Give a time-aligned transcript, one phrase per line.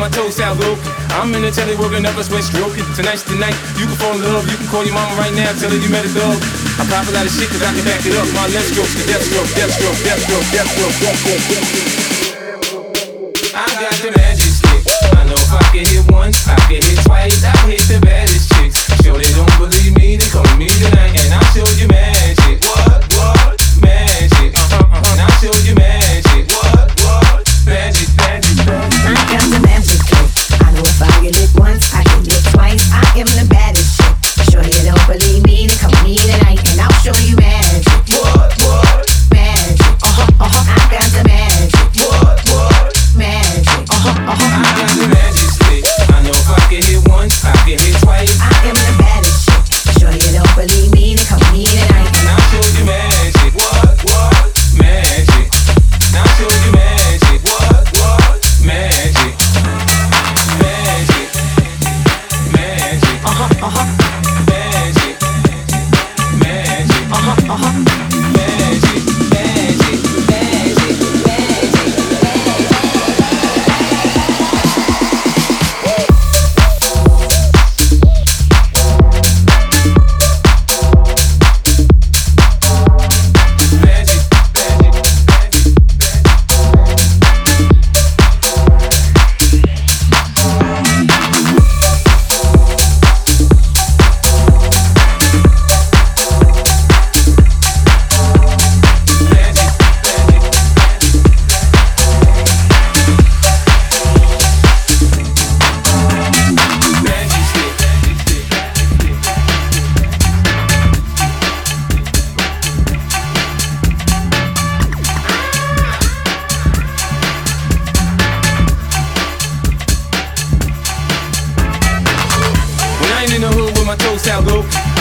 [0.00, 0.80] my toes out low,
[1.12, 2.88] I'm in the telly working up a sweat stroking.
[2.96, 5.52] Tonight's the night, you can fall in love, you can call your mama right now,
[5.60, 6.40] tell her you met a dog.
[6.80, 8.26] I pop a lot of shit cause I can back it up.
[8.32, 11.64] My left stroke's the death stroke, death stroke, death stroke, death stroke, death stroke, death
[11.68, 12.19] stroke.
[63.62, 63.99] Uh huh.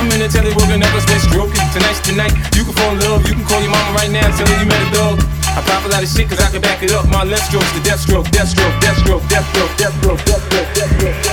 [0.00, 1.60] I'm in the telly working up a sweat stroking.
[1.76, 4.24] Tonight's the night, you can fall in love, you can call your mama right now,
[4.32, 5.20] tell her you met a dog.
[5.52, 7.04] I pop a lot of shit cause I can back it up.
[7.12, 10.40] My left stroke's the death stroke, death stroke, death stroke, death stroke, death stroke, death
[10.48, 11.29] stroke, death stroke.